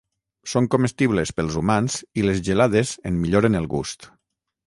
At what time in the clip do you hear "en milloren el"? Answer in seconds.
3.11-3.71